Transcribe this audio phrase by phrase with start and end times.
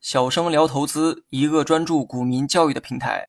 [0.00, 3.28] 小生聊投资，一个专注股民教育的平台。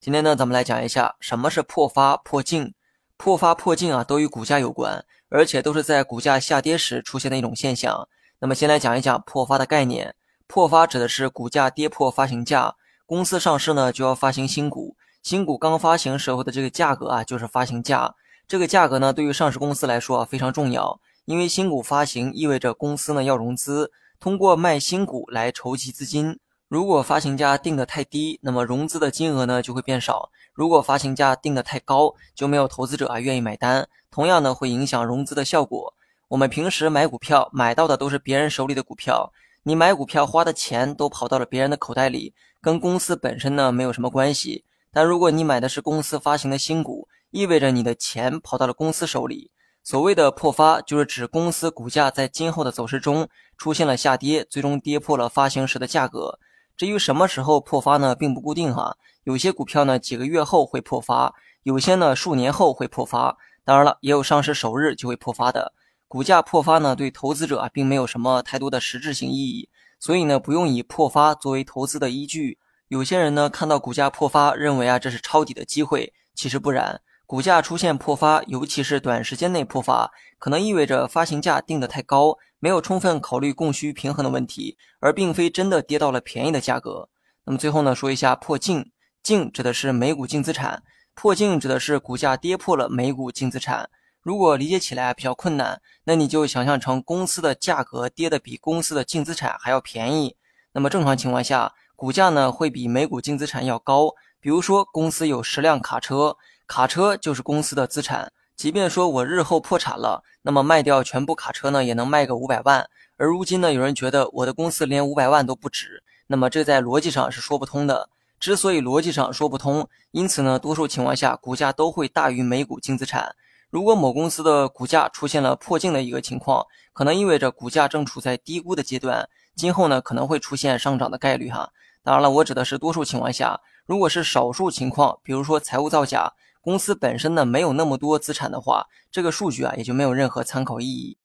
[0.00, 2.72] 今天呢，咱们来讲一下什么是破发破净。
[3.18, 8.08] 破发破净啊，都与股价有关，而且都是在股价下跌时出现的一种现象。
[8.38, 10.14] 那么，先来讲一讲破发的概念。
[10.46, 18.14] 破发指的是股价跌破发行价，公司上市呢就要发行新股，新股刚发行时候的这个价格啊就是发行价。
[18.48, 23.90] 这个价格呢，对于上市公司来说啊非常重要，因为新股发行意味着公司呢要融资。
[24.18, 26.38] 通过卖新股来筹集资金。
[26.68, 33.88] 如果发行价定的太低，那么融资的金额呢就会变少；如果发行价定的太高，就没有投资者啊愿意买单。
[34.10, 35.92] 同样呢，会影响融资的效果。
[36.28, 39.32] 我们平时买股票买到的都是别人手里的股票，
[39.64, 44.64] 你买股票花的钱都跑到了别人的口袋里，跟公司本身呢没有什么关系。
[44.92, 49.50] 但如果你买的是公司发行的新股，意味着你的钱跑到了公司手里。
[49.84, 56.38] 所谓的破发，就是指公司股价在今后的走势中出现了下跌，最终跌破了发行时的价格。
[56.76, 58.96] 至于什么时候破发呢，并不固定哈。
[59.24, 63.36] 有些股票呢，几个月后会破发；有些呢，数年后会破发。
[63.64, 65.72] 当然了，也有上市首日就会破发的。
[66.08, 72.58] 股价破发呢，对投资者啊，并没有什么太多的实质性意义，所以呢，不用以破发作为投资的依据。
[72.88, 77.00] 有些人呢，看到股价破发，认为啊，这是抄底的机会，其实不然。
[77.32, 87.08] 股价出现破发，尤其是短时间内破发，可能意味着发行价定得太高，没有充分考虑供需平衡的问题，而并非真的跌到了便宜的价格。
[87.46, 90.82] 那么最后呢，说一下破净，净指的是每股净资产，
[91.14, 93.88] 破净指的是股价跌破了每股净资产。
[94.20, 100.36] 如果理解起来比较困难，那你就想象成公司的价格跌得比公司的净资产还要便宜。
[100.74, 104.10] 那么正常情况下，股价呢会比每股净资产要高。
[104.38, 106.36] 比如说公司有十辆卡车。
[106.74, 112.88] 卡车就是公司的资产，即便说我日后破产了，那么卖掉全部卡车呢，也能卖个五百万。
[113.18, 118.08] 而如今呢，有人觉得我的公司连五百万都不值，那么这在逻辑上是说不通的。
[118.40, 123.36] 之所以逻辑上说不通，因此呢，多数情况下股价都会大于每股净资产。
[123.68, 126.64] 如果某公司的股价出现了破净的一个情况，
[126.94, 131.68] 可能意味着股价正处在低估的阶段，今后呢可能会出现上涨的概率哈。
[132.02, 136.32] 当然了，我指的是多数情况下，如果是少数情况，比如说财务造假。
[136.62, 141.18] 公司本身呢没有那么多资产的话，这个数据啊也就没有任何参考意义。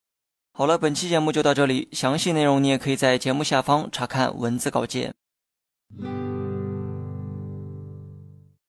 [0.52, 5.14] 好了，本期节目就到这里，详细内容你也可以在节目下方查看文字稿件。